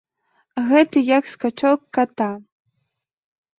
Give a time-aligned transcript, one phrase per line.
[0.69, 2.31] Гэта як скачок ката.